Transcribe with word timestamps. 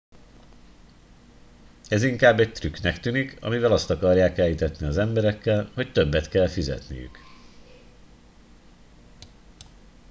ez 1.89 2.03
inkább 2.03 2.39
egy 2.39 2.51
trükknek 2.51 2.99
tűnik 2.99 3.37
amivel 3.41 3.71
azt 3.71 3.89
akarják 3.89 4.37
elhitetni 4.37 4.85
az 4.85 4.97
emberekkel 4.97 5.71
hogy 5.73 5.91
többet 5.91 6.29
kell 6.29 6.47
fizetniük 6.47 7.17